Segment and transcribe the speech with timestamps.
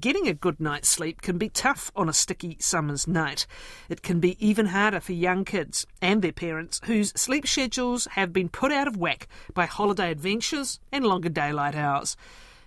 [0.00, 3.46] Getting a good night's sleep can be tough on a sticky summer's night.
[3.88, 8.32] It can be even harder for young kids and their parents whose sleep schedules have
[8.32, 12.16] been put out of whack by holiday adventures and longer daylight hours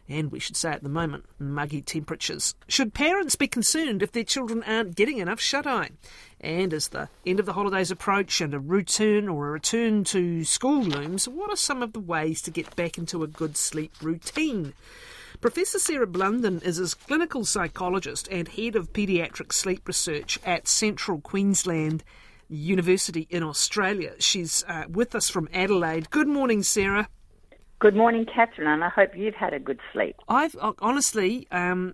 [0.08, 2.54] and we should say at the moment, muggy temperatures.
[2.68, 5.90] Should parents be concerned if their children aren't getting enough shut eye?
[6.40, 10.44] And as the end of the holidays approach and a return or a return to
[10.44, 13.94] school looms, what are some of the ways to get back into a good sleep
[14.02, 14.74] routine?
[15.46, 21.22] Professor Sarah Blunden is a clinical psychologist and head of paediatric sleep research at Central
[21.22, 22.04] Queensland
[22.50, 24.16] University in Australia.
[24.18, 26.10] She's uh, with us from Adelaide.
[26.10, 27.10] Good morning, Sarah.
[27.78, 30.16] Good morning, Catherine, and I hope you've had a good sleep.
[30.28, 31.94] I've uh, honestly, um,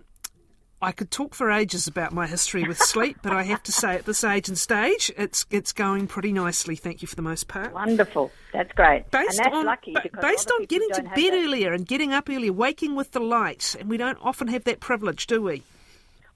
[0.82, 3.94] I could talk for ages about my history with sleep, but I have to say,
[3.94, 6.74] at this age and stage, it's it's going pretty nicely.
[6.74, 7.72] Thank you for the most part.
[7.72, 9.08] Wonderful, that's great.
[9.12, 12.52] Based and that's on lucky based on getting to bed earlier and getting up earlier,
[12.52, 15.62] waking with the light, and we don't often have that privilege, do we?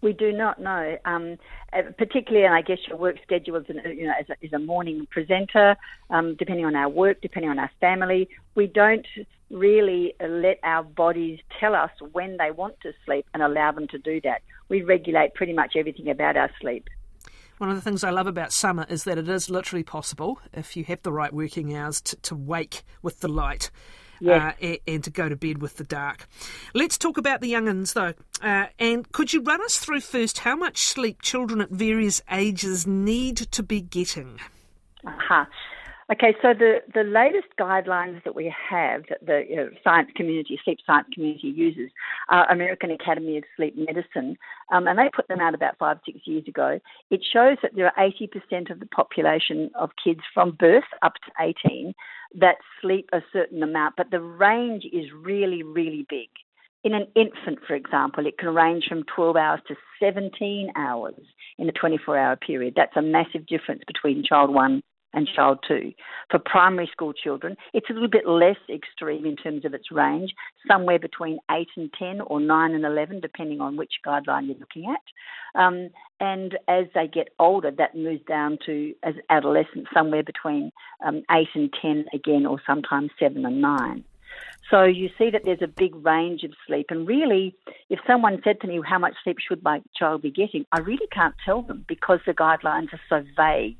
[0.06, 1.36] We do not know, um,
[1.72, 5.08] uh, particularly, and I guess your work schedule is, you know, as a, a morning
[5.10, 5.74] presenter,
[6.10, 9.04] um, depending on our work, depending on our family, we don't
[9.50, 13.98] really let our bodies tell us when they want to sleep and allow them to
[13.98, 14.42] do that.
[14.68, 16.86] We regulate pretty much everything about our sleep.
[17.58, 20.76] One of the things I love about summer is that it is literally possible, if
[20.76, 23.72] you have the right working hours, to, to wake with the light.
[24.20, 24.54] Yes.
[24.54, 26.26] Uh, and, and, to go to bed with the dark.
[26.74, 28.14] Let's talk about the young'uns though.
[28.42, 32.86] Uh, and could you run us through first how much sleep children at various ages
[32.86, 34.38] need to be getting?
[35.06, 35.44] Uh-huh.
[36.12, 40.56] Okay, so the, the latest guidelines that we have that the you know, science community,
[40.64, 41.90] sleep science community uses
[42.28, 44.36] are American Academy of Sleep Medicine,
[44.70, 46.78] um, and they put them out about five, six years ago.
[47.10, 48.04] It shows that there are
[48.52, 51.92] 80% of the population of kids from birth up to 18
[52.36, 56.28] that sleep a certain amount, but the range is really, really big.
[56.84, 61.14] In an infant, for example, it can range from 12 hours to 17 hours
[61.58, 62.74] in a 24 hour period.
[62.76, 64.84] That's a massive difference between child one
[65.16, 65.92] and child two.
[66.30, 70.32] For primary school children, it's a little bit less extreme in terms of its range,
[70.70, 74.94] somewhere between 8 and 10 or 9 and 11, depending on which guideline you're looking
[74.94, 75.60] at.
[75.60, 80.70] Um, and as they get older, that moves down to, as adolescents, somewhere between
[81.04, 84.04] um, 8 and 10 again, or sometimes 7 and 9.
[84.70, 86.86] So you see that there's a big range of sleep.
[86.90, 87.54] And really,
[87.88, 90.66] if someone said to me, How much sleep should my child be getting?
[90.72, 93.78] I really can't tell them because the guidelines are so vague.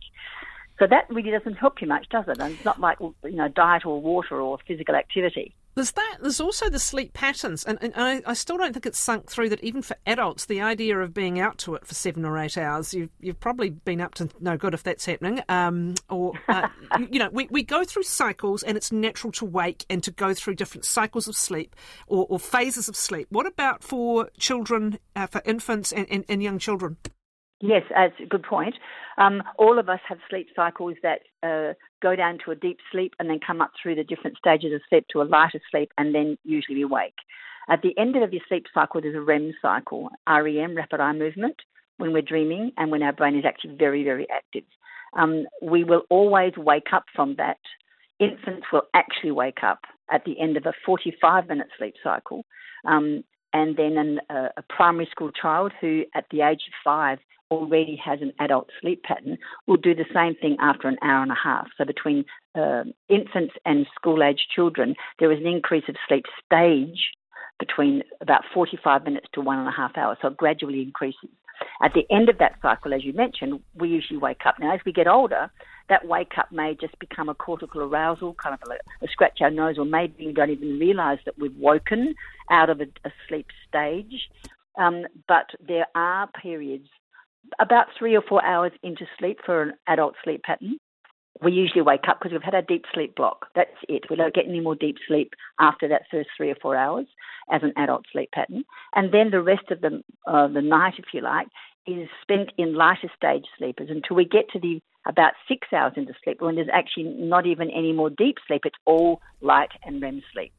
[0.79, 2.39] So that really doesn't help you much, does it?
[2.39, 5.55] And it's not like you know diet or water or physical activity.
[5.77, 6.17] There's that.
[6.23, 9.51] There's also the sleep patterns, and, and I, I, still don't think it's sunk through
[9.51, 12.57] that even for adults, the idea of being out to it for seven or eight
[12.57, 15.43] hours, you've, you've probably been up to no good if that's happening.
[15.51, 16.69] Um, or uh,
[17.11, 20.33] you know, we, we go through cycles, and it's natural to wake and to go
[20.33, 21.77] through different cycles of sleep
[22.07, 23.27] or, or phases of sleep.
[23.29, 26.97] What about for children, uh, for infants and, and, and young children?
[27.61, 28.75] Yes, that's a good point.
[29.17, 31.73] Um, all of us have sleep cycles that uh,
[32.03, 34.83] go down to a deep sleep and then come up through the different stages of
[34.91, 37.15] sleep to a lighter sleep and then usually we wake.
[37.69, 41.57] At the end of your sleep cycle, there's a REM cycle, REM, rapid eye movement,
[41.97, 44.65] when we're dreaming and when our brain is actually very, very active.
[45.17, 47.59] Um, we will always wake up from that.
[48.21, 49.81] Infants will actually wake up
[50.11, 52.45] at the end of a 45 minute sleep cycle.
[52.87, 57.19] Um, and then an, uh, a primary school child who, at the age of five,
[57.51, 61.31] already has an adult sleep pattern will do the same thing after an hour and
[61.31, 61.67] a half.
[61.79, 62.25] So between
[62.55, 67.11] uh, infants and school age children, there is an increase of sleep stage
[67.59, 70.19] between about 45 minutes to one and a half hours.
[70.21, 71.31] So it gradually increases.
[71.83, 74.57] At the end of that cycle, as you mentioned, we usually wake up.
[74.61, 75.51] Now, as we get older,
[75.89, 78.75] that wake up may just become a cortical arousal, kind of a,
[79.05, 82.15] a scratch our nose, or maybe we don't even realize that we've woken
[82.51, 84.29] out of a, a sleep stage.
[84.77, 86.89] Um, but there are periods
[87.59, 90.79] about three or four hours into sleep for an adult sleep pattern.
[91.43, 93.47] We usually wake up because we've had our deep sleep block.
[93.55, 94.05] That's it.
[94.09, 97.07] We don't get any more deep sleep after that first three or four hours
[97.51, 98.65] as an adult sleep pattern.
[98.95, 101.49] And then the rest of the, uh, the night, if you like,
[101.87, 106.13] is spent in lighter stage sleepers until we get to the about six hours into
[106.25, 108.63] sleep when there's actually not even any more deep sleep.
[108.65, 110.53] It's all light and REM sleep.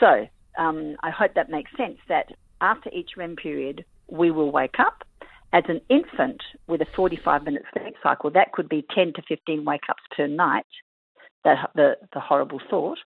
[0.00, 0.26] So
[0.58, 2.26] um, I hope that makes sense that
[2.60, 5.04] after each REM period, we will wake up
[5.52, 9.64] as an infant with a 45 minute sleep cycle, that could be 10 to 15
[9.64, 10.66] wake ups per night,
[11.44, 12.98] the, the, the horrible thought.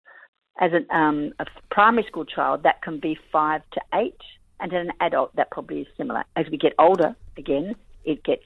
[0.61, 4.21] As an, um, a primary school child, that can be five to eight,
[4.61, 6.25] and an adult, that probably is similar.
[6.37, 7.75] As we get older, again,
[8.05, 8.45] it gets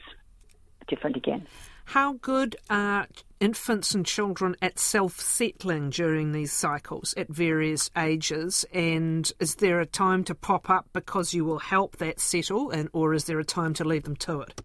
[0.89, 1.47] different again.
[1.87, 3.07] How good are
[3.39, 8.65] infants and children at self settling during these cycles at various ages?
[8.75, 12.89] And is there a time to pop up because you will help that settle, and
[12.93, 14.63] or is there a time to leave them to it?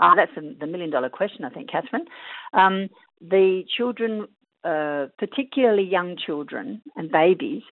[0.00, 2.06] Ah, that's the million dollar question, I think, Catherine.
[2.52, 2.88] Um,
[3.20, 4.26] the children,
[4.64, 7.62] uh, particularly young children and babies,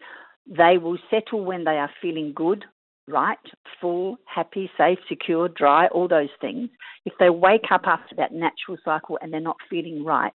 [0.47, 2.65] they will settle when they are feeling good,
[3.09, 3.39] right,
[3.81, 6.71] full, happy, safe, secure, dry, all those things.
[7.05, 10.33] If they wake up after that natural cycle and they're not feeling right,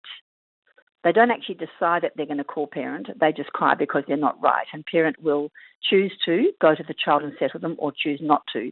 [1.04, 3.08] they don't actually decide that they're going to call parent.
[3.20, 4.66] They just cry because they're not right.
[4.74, 5.52] And parent will
[5.90, 8.72] choose to go to the child and settle them or choose not to.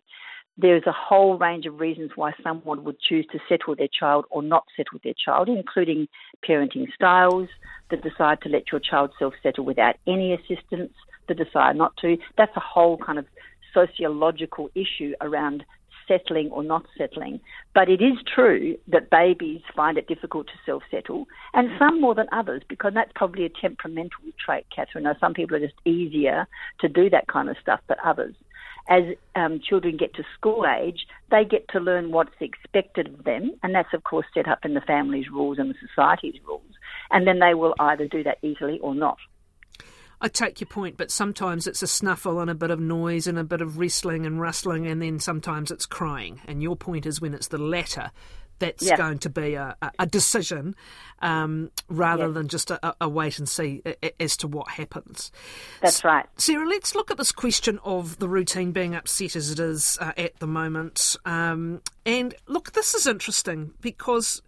[0.58, 4.42] There's a whole range of reasons why someone would choose to settle their child or
[4.42, 6.08] not settle their child, including
[6.48, 7.50] parenting styles,
[7.90, 10.94] the decide to let your child self settle without any assistance,
[11.28, 12.18] the decide not to.
[12.38, 13.26] That's a whole kind of
[13.76, 15.64] sociological issue around
[16.08, 17.40] settling or not settling.
[17.74, 22.16] But it is true that babies find it difficult to self settle, and some more
[22.16, 25.04] than others, because that's probably a temperamental trait, Catherine.
[25.04, 26.48] Now, some people are just easier
[26.82, 28.36] to do that kind of stuff than others.
[28.88, 29.04] As
[29.36, 33.74] um, children get to school age, they get to learn what's expected of them, and
[33.74, 36.62] that's, of course, set up in the family's rules and the society's rules.
[37.10, 39.18] And then they will either do that easily or not.
[40.22, 43.38] I take your point, but sometimes it's a snuffle and a bit of noise and
[43.38, 46.42] a bit of wrestling and rustling, and then sometimes it's crying.
[46.48, 48.12] And your point is when it's the latter,
[48.60, 48.96] that's yeah.
[48.96, 50.76] going to be a, a decision
[51.20, 52.32] um, rather yeah.
[52.32, 53.82] than just a, a, wait and see
[54.20, 55.32] as to what happens.
[55.82, 56.26] That's right.
[56.38, 60.14] Sarah, let's look at this question of the routine being upset as it is uh,
[60.18, 61.18] at the moment.
[61.26, 64.42] Um, and look, this is interesting because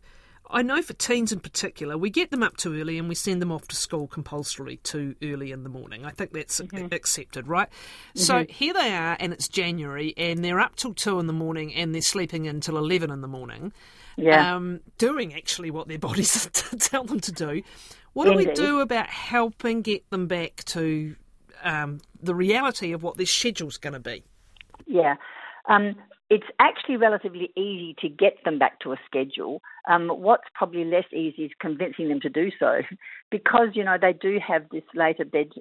[0.50, 3.42] I know for teens in particular, we get them up too early and we send
[3.42, 6.06] them off to school compulsorily too early in the morning.
[6.06, 6.94] I think that's mm-hmm.
[6.94, 7.70] accepted, right?
[7.70, 8.20] Mm-hmm.
[8.20, 11.74] So here they are, and it's January, and they're up till two in the morning
[11.74, 13.74] and they're sleeping until 11 in the morning.
[14.16, 14.56] Yeah.
[14.56, 16.50] Um, doing actually what their bodies
[16.80, 17.62] tell them to do.
[18.14, 21.16] What do we do about helping get them back to
[21.64, 24.24] um, the reality of what their schedule's going to be?
[24.88, 25.18] Yeah.
[25.70, 25.96] Um,
[26.30, 29.62] it's actually relatively easy to get them back to a schedule.
[29.90, 32.82] Um, what's probably less easy is convincing them to do so,
[33.32, 35.52] because you know they do have this later bed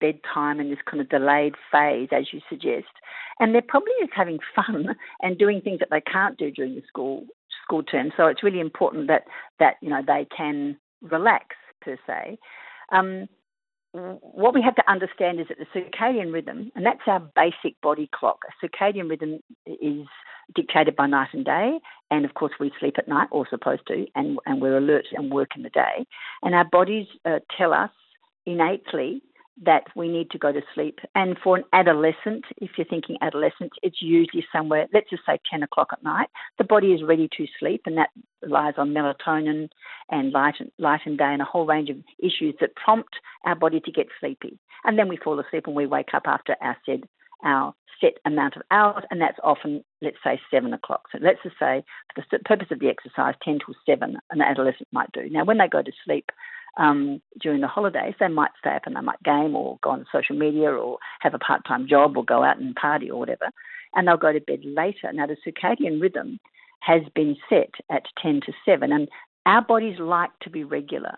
[0.00, 2.92] bedtime and this kind of delayed phase, as you suggest,
[3.38, 6.82] and they're probably just having fun and doing things that they can't do during the
[6.88, 7.24] school
[7.62, 8.10] school term.
[8.16, 9.24] So it's really important that
[9.60, 12.38] that you know they can relax per se.
[12.90, 13.28] Um,
[13.92, 18.08] what we have to understand is that the circadian rhythm, and that's our basic body
[18.12, 20.06] clock, a circadian rhythm is
[20.54, 21.78] dictated by night and day,
[22.10, 25.30] and of course we sleep at night, or supposed to, and, and we're alert and
[25.32, 26.06] work in the day.
[26.42, 27.90] And our bodies uh, tell us
[28.46, 29.22] innately
[29.64, 30.98] that we need to go to sleep.
[31.14, 35.62] And for an adolescent, if you're thinking adolescent, it's usually somewhere, let's just say 10
[35.62, 36.28] o'clock at night.
[36.58, 38.10] The body is ready to sleep, and that
[38.42, 39.68] relies on melatonin
[40.10, 43.14] and light, light and day and a whole range of issues that prompt
[43.44, 44.58] our body to get sleepy.
[44.84, 47.02] And then we fall asleep and we wake up after our said
[47.44, 51.02] our set amount of hours, and that's often, let's say, seven o'clock.
[51.12, 51.84] So let's just say,
[52.14, 55.28] for the purpose of the exercise, 10 till 7, an adolescent might do.
[55.30, 56.30] Now, when they go to sleep,
[56.78, 60.06] um, during the holidays, they might stay up and they might game or go on
[60.12, 63.50] social media or have a part time job or go out and party or whatever.
[63.94, 65.12] And they'll go to bed later.
[65.12, 66.38] Now, the circadian rhythm
[66.80, 69.08] has been set at 10 to 7, and
[69.46, 71.16] our bodies like to be regular.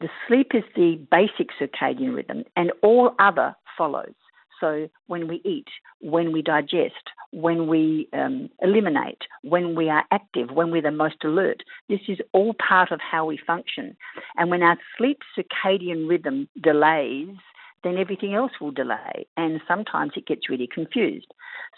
[0.00, 4.14] The sleep is the basic circadian rhythm, and all other follows.
[4.60, 5.66] So when we eat,
[6.00, 11.24] when we digest, when we um, eliminate, when we are active, when we're the most
[11.24, 13.96] alert, this is all part of how we function.
[14.36, 17.36] And when our sleep circadian rhythm delays,
[17.82, 19.26] then everything else will delay.
[19.36, 21.26] And sometimes it gets really confused.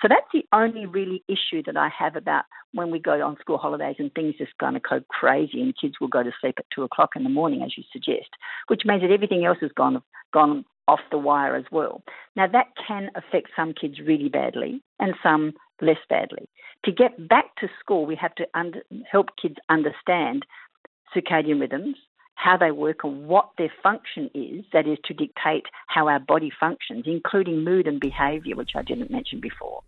[0.01, 3.59] So that's the only really issue that I have about when we go on school
[3.59, 6.67] holidays and things just kind of go crazy and kids will go to sleep at
[6.75, 8.29] two o'clock in the morning, as you suggest,
[8.69, 10.03] which means that everything else has gone
[10.33, 12.03] gone off the wire as well.
[12.37, 16.49] Now, that can affect some kids really badly and some less badly.
[16.85, 20.47] To get back to school, we have to under, help kids understand
[21.15, 21.97] circadian rhythms,
[22.35, 26.53] how they work, and what their function is that is to dictate how our body
[26.61, 29.83] functions, including mood and behavior, which I didn't mention before.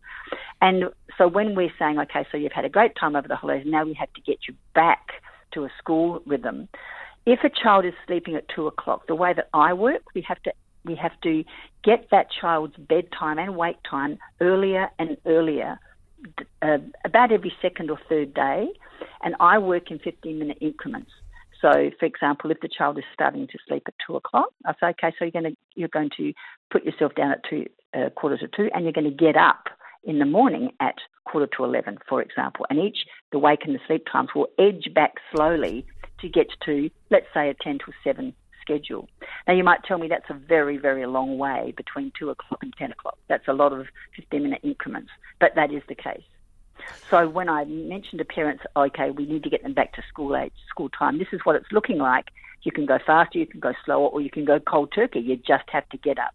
[0.61, 0.85] And
[1.17, 3.85] so when we're saying, okay, so you've had a great time over the holidays, now
[3.85, 5.09] we have to get you back
[5.53, 6.69] to a school rhythm.
[7.27, 10.43] If a child is sleeping at two o'clock, the way that I work, we have
[10.45, 10.53] to
[10.89, 11.45] we have to
[11.85, 15.79] get that child's bedtime and wake time earlier and earlier,
[16.63, 18.69] uh, about every second or third day.
[19.23, 21.11] And I work in 15 minute increments.
[21.61, 24.87] So, for example, if the child is starting to sleep at two o'clock, I say,
[24.89, 26.33] okay, so you're going to you're going to
[26.71, 29.69] put yourself down at two uh, quarter to two, and you're going to get up
[30.05, 32.65] in the morning at quarter to 11, for example.
[32.71, 32.99] And each,
[33.33, 35.85] the wake and the sleep times will edge back slowly
[36.21, 38.33] to get to, let's say, a 10 to 7
[38.69, 39.09] schedule.
[39.47, 42.75] Now, you might tell me that's a very, very long way between 2 o'clock and
[42.77, 43.19] 10 o'clock.
[43.29, 45.11] That's a lot of 15 minute increments,
[45.41, 46.23] but that is the case.
[47.11, 50.37] So when I mentioned to parents, okay, we need to get them back to school
[50.37, 52.27] age, school time, this is what it's looking like.
[52.63, 55.21] You can go faster, you can go slower, or you can go cold turkey.
[55.21, 56.35] You just have to get up.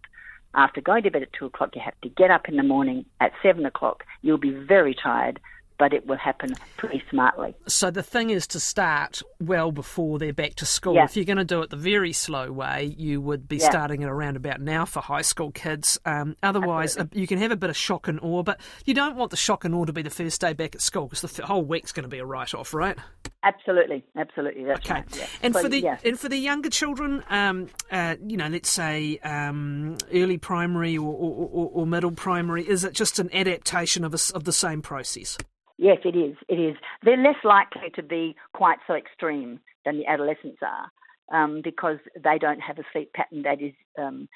[0.56, 3.06] After going to bed at two o'clock, you have to get up in the morning
[3.20, 4.04] at seven o'clock.
[4.22, 5.40] You'll be very tired
[5.84, 7.54] but it will happen pretty smartly.
[7.68, 10.96] So the thing is to start well before they're back to school.
[10.96, 11.04] Yeah.
[11.04, 13.70] If you're going to do it the very slow way, you would be yeah.
[13.70, 16.00] starting at around about now for high school kids.
[16.06, 19.18] Um, otherwise, uh, you can have a bit of shock and awe, but you don't
[19.18, 21.46] want the shock and awe to be the first day back at school because the
[21.46, 22.98] whole week's going to be a write-off, right?
[23.44, 24.72] Absolutely, absolutely.
[24.72, 24.94] Okay.
[24.94, 25.18] Right.
[25.18, 25.28] Yeah.
[25.42, 25.98] And so, for the yeah.
[26.06, 31.14] and for the younger children, um, uh, you know, let's say um, early primary or,
[31.14, 34.82] or, or, or, middle primary, is it just an adaptation of a, of the same
[34.82, 35.38] process?
[35.78, 36.36] Yes, it is.
[36.48, 36.76] It is.
[37.04, 40.92] They're less likely to be quite so extreme than the adolescents are
[41.34, 44.28] um, because they don't have a sleep pattern that is um,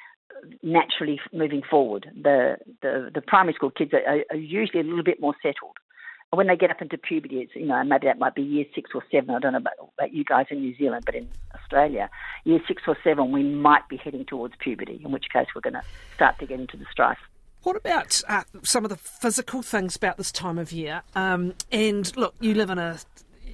[0.63, 2.07] naturally moving forward.
[2.21, 5.77] The, the, the primary school kids are, are, usually a little bit more settled.
[6.31, 8.91] When they get up into puberty, it's, you know, maybe that might be year six
[8.93, 9.29] or seven.
[9.29, 12.09] I don't know about, about you guys in New Zealand, but in Australia,
[12.43, 15.75] year six or seven, we might be heading towards puberty, in which case we're going
[15.75, 15.83] to
[16.15, 17.19] start to get into the strife.
[17.63, 21.01] What about uh, some of the physical things about this time of year?
[21.15, 22.99] Um, and look, you live in a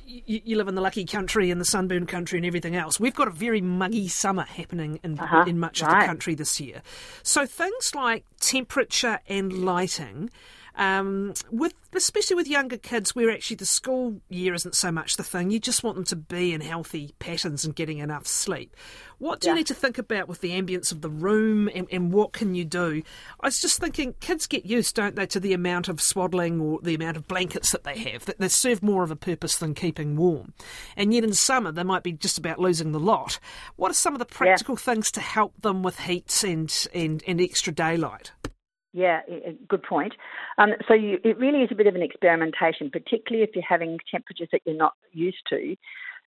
[0.05, 2.99] you, you, live in the lucky country and the sunburn country and everything else.
[2.99, 5.93] We've got a very muggy summer happening in, uh-huh, in much right.
[5.93, 6.81] of the country this year.
[7.23, 10.29] So things like temperature and lighting
[10.75, 15.23] um, with especially with younger kids, where actually the school year isn't so much the
[15.23, 15.51] thing.
[15.51, 18.75] You just want them to be in healthy patterns and getting enough sleep.
[19.19, 19.53] What do yeah.
[19.53, 22.55] you need to think about with the ambience of the room, and, and, what can
[22.55, 23.03] you do?
[23.39, 26.79] I was just thinking, kids get used, don't they, to the amount of swaddling or
[26.81, 28.25] the amount of blankets that they have.
[28.25, 30.53] That they serve more of a purpose than keeping warm.
[30.97, 33.39] And yet in summer, they might be just about losing the lot.
[33.75, 34.93] What are some of the practical yeah.
[34.93, 38.31] things to help them with heat and, and, and extra daylight?
[38.93, 39.21] Yeah,
[39.67, 40.13] good point.
[40.59, 43.97] Um, so you, it really is a bit of an experimentation, particularly if you're having
[44.09, 45.75] temperatures that you're not used to.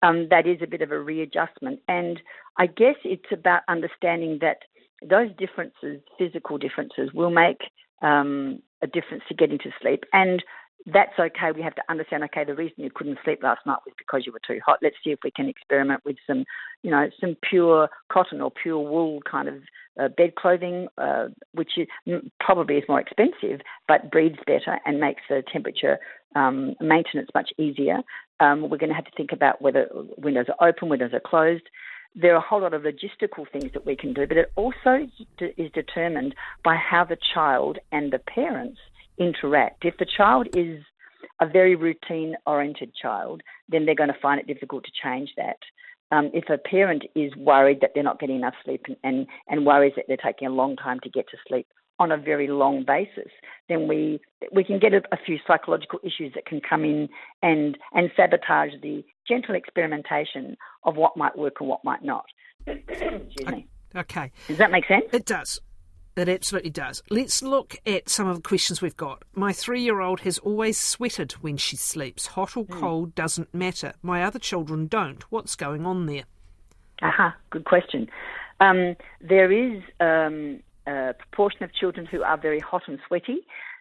[0.01, 1.79] Um, that is a bit of a readjustment.
[1.87, 2.21] And
[2.57, 4.57] I guess it's about understanding that
[5.01, 7.61] those differences, physical differences, will make
[8.01, 10.03] um, a difference to getting to sleep.
[10.11, 10.43] And
[10.85, 11.51] that's okay.
[11.53, 14.31] We have to understand, okay, the reason you couldn't sleep last night was because you
[14.31, 14.79] were too hot.
[14.81, 16.45] Let's see if we can experiment with some,
[16.83, 19.55] you know, some pure cotton or pure wool kind of
[19.99, 21.87] uh, bed clothing, uh, which is,
[22.39, 25.97] probably is more expensive, but breathes better and makes the temperature
[26.35, 27.99] um, maintenance much easier.
[28.39, 29.87] Um, we're going to have to think about whether
[30.17, 31.63] windows are open, windows are closed.
[32.15, 35.07] There are a whole lot of logistical things that we can do, but it also
[35.39, 38.79] is determined by how the child and the parents
[39.17, 39.85] interact.
[39.85, 40.83] If the child is
[41.41, 45.57] a very routine oriented child, then they're going to find it difficult to change that.
[46.11, 49.65] Um, if a parent is worried that they're not getting enough sleep and, and, and
[49.65, 51.67] worries that they're taking a long time to get to sleep
[51.99, 53.31] on a very long basis,
[53.67, 54.19] then we
[54.53, 57.09] we can get a, a few psychological issues that can come in
[57.43, 62.25] and and sabotage the gentle experimentation of what might work and what might not.
[62.67, 63.67] Excuse me.
[63.95, 64.31] Okay.
[64.47, 65.05] Does that make sense?
[65.11, 65.59] It does.
[66.15, 67.01] It absolutely does.
[67.09, 69.23] Let's look at some of the questions we've got.
[69.33, 72.27] My three year old has always sweated when she sleeps.
[72.27, 72.79] Hot or hmm.
[72.79, 73.93] cold doesn't matter.
[74.01, 75.23] My other children don't.
[75.31, 76.23] What's going on there?
[77.01, 78.09] Aha, good question.
[78.59, 83.37] Um, there is um, a proportion of children who are very hot and sweaty,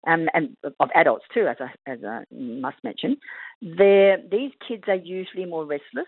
[0.06, 3.16] um, and of adults too, as I, as I must mention.
[3.60, 6.06] They're, these kids are usually more restless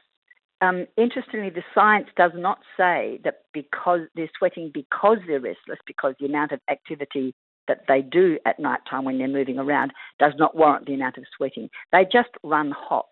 [0.60, 6.14] um, interestingly, the science does not say that because they're sweating because they're restless, because
[6.20, 7.34] the amount of activity
[7.68, 11.16] that they do at night time when they're moving around does not warrant the amount
[11.18, 11.70] of sweating.
[11.92, 13.08] They just run hot.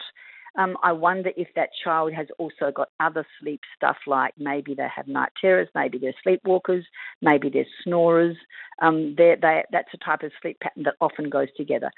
[0.58, 4.88] Um, I wonder if that child has also got other sleep stuff like maybe they
[4.94, 6.82] have night terrors, maybe they're sleepwalkers,
[7.22, 8.36] maybe they're snorers.
[8.82, 11.90] Um, they're, they, that's a type of sleep pattern that often goes together.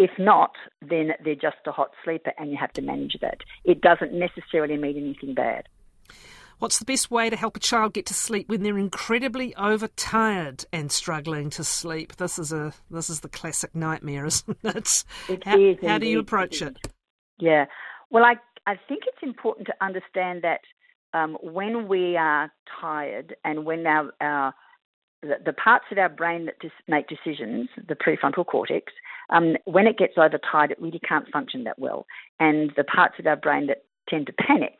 [0.00, 3.40] If not, then they're just a hot sleeper and you have to manage that.
[3.64, 5.68] It doesn't necessarily mean anything bad.
[6.58, 10.64] What's the best way to help a child get to sleep when they're incredibly overtired
[10.72, 12.16] and struggling to sleep?
[12.16, 15.04] This is a this is the classic nightmare, isn't it?
[15.28, 16.78] it how, is, how do you approach it?
[17.38, 17.66] Yeah,
[18.08, 20.60] well, I I think it's important to understand that
[21.12, 24.54] um, when we are tired and when our, our
[25.22, 28.92] the, the parts of our brain that dis- make decisions, the prefrontal cortex,
[29.30, 32.06] um, when it gets overtired, it really can't function that well.
[32.38, 34.78] And the parts of our brain that tend to panic,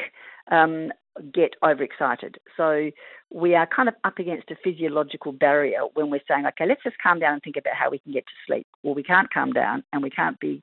[0.51, 0.91] um,
[1.33, 2.39] get overexcited.
[2.57, 2.91] So
[3.31, 6.97] we are kind of up against a physiological barrier when we're saying, okay, let's just
[7.03, 8.67] calm down and think about how we can get to sleep.
[8.83, 10.63] Well, we can't calm down and we can't be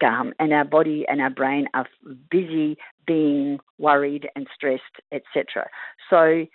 [0.00, 1.86] calm, and our body and our brain are
[2.30, 2.76] busy
[3.06, 5.68] being worried and stressed, etc.
[6.10, 6.46] So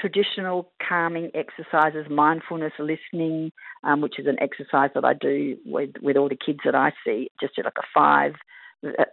[0.00, 3.52] traditional calming exercises, mindfulness listening,
[3.84, 6.92] um, which is an exercise that I do with, with all the kids that I
[7.04, 8.34] see, just like a five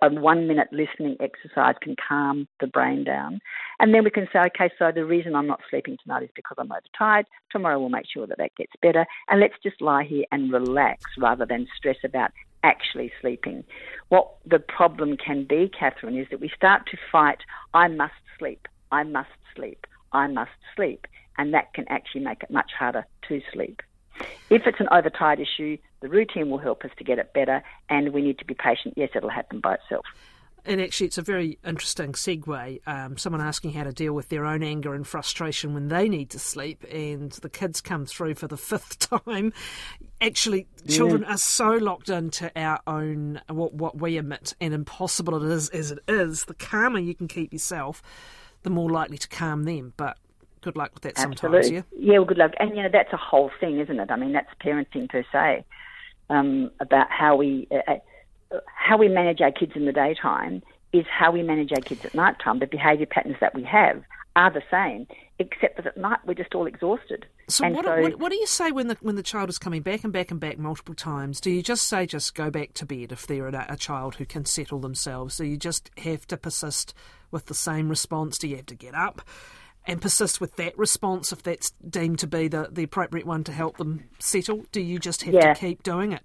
[0.02, 3.40] a one minute listening exercise can calm the brain down.
[3.80, 6.58] And then we can say, okay, so the reason I'm not sleeping tonight is because
[6.60, 7.26] I'm overtired.
[7.52, 9.06] Tomorrow we'll make sure that that gets better.
[9.30, 12.32] And let's just lie here and relax rather than stress about
[12.64, 13.64] actually sleeping.
[14.10, 17.40] What the problem can be, Catherine, is that we start to fight,
[17.74, 21.08] I must sleep, I must sleep, I must sleep.
[21.38, 23.82] And that can actually make it much harder to sleep.
[24.50, 28.14] If it's an overtired issue, the routine will help us to get it better, and
[28.14, 28.94] we need to be patient.
[28.96, 30.06] Yes, it'll happen by itself.
[30.66, 32.80] And actually, it's a very interesting segue.
[32.88, 36.30] Um, someone asking how to deal with their own anger and frustration when they need
[36.30, 39.52] to sleep, and the kids come through for the fifth time.
[40.22, 41.34] Actually, children yeah.
[41.34, 45.92] are so locked into our own what what we emit, and impossible it is as
[45.92, 46.46] it is.
[46.46, 48.02] The calmer you can keep yourself,
[48.64, 49.94] the more likely to calm them.
[49.96, 50.18] But
[50.62, 51.64] good luck with that Absolutely.
[51.64, 52.14] sometimes, yeah?
[52.14, 52.52] Yeah, well, good luck.
[52.60, 54.10] And, you know, that's a whole thing, isn't it?
[54.10, 55.64] I mean, that's parenting per se,
[56.30, 57.92] um, about how we, uh,
[58.52, 62.06] uh, how we manage our kids in the daytime is how we manage our kids
[62.06, 62.60] at night time.
[62.60, 64.04] The behaviour patterns that we have
[64.36, 65.08] are the same,
[65.40, 67.26] except that at night we're just all exhausted.
[67.50, 69.82] So, what, so what, what, do you say when the when the child is coming
[69.82, 71.42] back and back and back multiple times?
[71.42, 74.26] Do you just say just go back to bed if they're a, a child who
[74.26, 75.38] can settle themselves?
[75.38, 76.94] Do you just have to persist
[77.32, 78.38] with the same response?
[78.38, 79.22] Do you have to get up?
[79.86, 83.52] and persist with that response if that's deemed to be the, the appropriate one to
[83.52, 84.66] help them settle?
[84.72, 85.54] Do you just have yeah.
[85.54, 86.22] to keep doing it?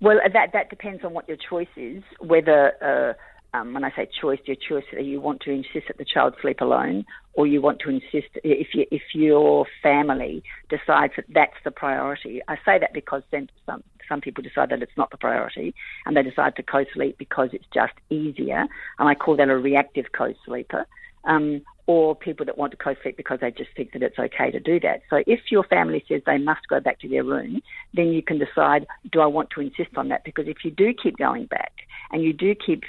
[0.00, 2.02] Well, that that depends on what your choice is.
[2.20, 3.14] Whether uh,
[3.54, 6.60] um, when I say choice, your choice you want to insist that the child sleep
[6.60, 11.70] alone, or you want to insist if you, if your family decides that that's the
[11.70, 12.40] priority.
[12.48, 15.74] I say that because then some some people decide that it's not the priority,
[16.04, 18.66] and they decide to co-sleep because it's just easier,
[18.98, 20.86] and I call that a reactive co-sleeper.
[21.24, 24.58] Um, or people that want to co-sleep because they just think that it's okay to
[24.58, 25.02] do that.
[25.08, 27.60] So if your family says they must go back to their room,
[27.94, 30.24] then you can decide, do I want to insist on that?
[30.24, 31.72] Because if you do keep going back
[32.10, 32.82] and you do keep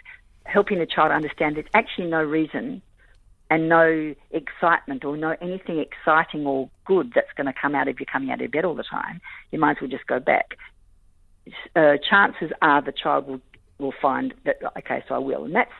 [0.47, 2.81] helping the child understand there's actually no reason
[3.49, 7.99] and no excitement or no anything exciting or good that's going to come out of
[7.99, 10.57] you coming out of bed all the time, you might as well just go back.
[11.75, 13.41] Uh, chances are the child will
[13.79, 15.71] will find that okay, so I will, and that's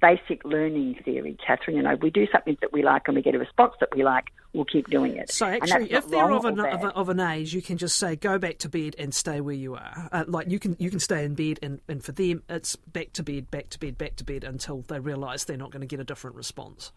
[0.00, 1.76] basic learning theory, Catherine.
[1.76, 4.02] You know, we do something that we like and we get a response that we
[4.02, 5.30] like, we'll keep doing it.
[5.30, 8.38] So actually, if they're of an, of, of, an age, you can just say, go
[8.38, 10.08] back to bed and stay where you are.
[10.12, 13.12] Uh, like you can you can stay in bed, and, and for them, it's back
[13.14, 15.86] to bed, back to bed, back to bed until they realise they're not going to
[15.86, 16.92] get a different response.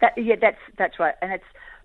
[0.00, 1.44] That, yeah, that's that's right, and it's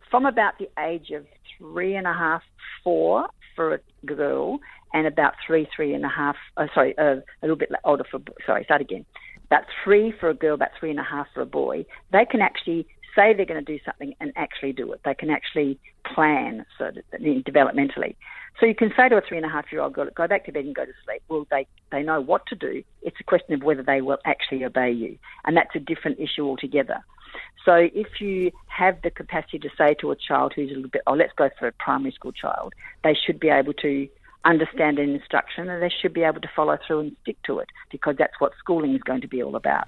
[0.09, 1.25] from about the age of
[1.57, 2.41] three and a half,
[2.83, 4.59] four for a girl,
[4.93, 6.35] and about three, three and a half.
[6.57, 8.19] Oh, sorry, uh, a little bit older for.
[8.45, 9.05] Sorry, start again
[9.49, 12.39] about three for a girl, about three and a half for a boy, they can
[12.39, 12.85] actually
[13.19, 15.01] say they're going to do something and actually do it.
[15.03, 18.15] They can actually plan so that, developmentally.
[18.59, 20.45] So you can say to a three and a half year old girl, go back
[20.45, 21.21] to bed and go to sleep.
[21.29, 22.83] Well, they, they know what to do.
[23.01, 25.17] It's a question of whether they will actually obey you.
[25.45, 26.99] And that's a different issue altogether.
[27.65, 31.03] So if you have the capacity to say to a child who's a little bit,
[31.07, 34.07] oh, let's go for a primary school child, they should be able to
[34.45, 37.67] understand an instruction and they should be able to follow through and stick to it
[37.91, 39.87] because that's what schooling is going to be all about.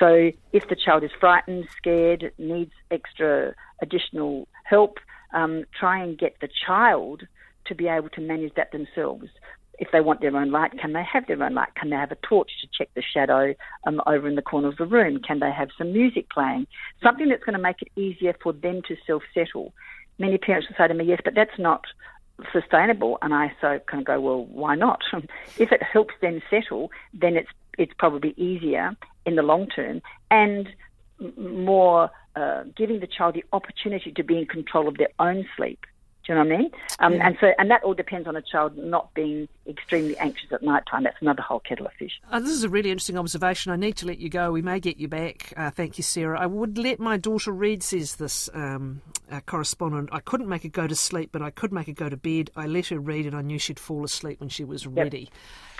[0.00, 4.98] So if the child is frightened, scared, needs extra additional help,
[5.34, 7.22] um, try and get the child
[7.66, 9.28] to be able to manage that themselves.
[9.78, 11.74] If they want their own light, can they have their own light?
[11.74, 13.54] Can they have a torch to check the shadow
[13.86, 15.20] um, over in the corner of the room?
[15.20, 16.66] Can they have some music playing?
[17.02, 19.72] Something that's going to make it easier for them to self settle.
[20.18, 21.84] Many parents will say to me, yes, but that's not
[22.52, 23.18] sustainable.
[23.22, 25.00] And I so kind of go, well, why not?
[25.58, 27.48] if it helps them settle, then it's
[27.80, 28.94] it's probably easier
[29.26, 30.68] in the long term and
[31.36, 35.80] more uh, giving the child the opportunity to be in control of their own sleep.
[36.26, 36.70] Do you know what I mean?
[36.98, 37.26] Um, yeah.
[37.26, 40.82] And so, and that all depends on a child not being extremely anxious at night
[40.88, 41.04] time.
[41.04, 42.20] That's another whole kettle of fish.
[42.30, 43.72] Uh, this is a really interesting observation.
[43.72, 44.52] I need to let you go.
[44.52, 45.54] We may get you back.
[45.56, 46.38] Uh, thank you, Sarah.
[46.38, 50.68] I would let my daughter read, says this um, uh, correspondent, I couldn't make her
[50.68, 52.50] go to sleep, but I could make her go to bed.
[52.56, 54.94] I let her read, and I knew she'd fall asleep when she was yep.
[54.96, 55.30] ready.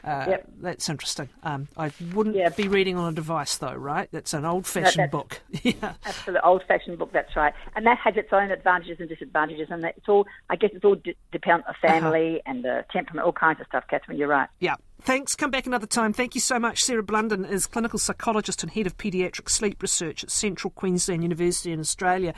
[0.03, 0.49] Uh, yep.
[0.61, 1.29] That's interesting.
[1.43, 2.57] Um, I wouldn't yep.
[2.57, 4.09] be reading on a device, though, right?
[4.13, 5.41] That's an old-fashioned book.
[5.63, 7.13] yeah, absolutely old-fashioned book.
[7.13, 10.27] That's right, and that has its own advantages and disadvantages, and it's all.
[10.49, 12.01] I guess it's all d- dependent on the uh-huh.
[12.01, 12.51] family uh-huh.
[12.51, 13.85] and the temperament, all kinds of stuff.
[13.89, 14.49] Catherine, you're right.
[14.59, 14.77] Yeah.
[15.03, 15.35] Thanks.
[15.35, 16.13] Come back another time.
[16.13, 16.83] Thank you so much.
[16.83, 21.73] Sarah Blunden is clinical psychologist and head of paediatric sleep research at Central Queensland University
[21.73, 22.29] in Australia.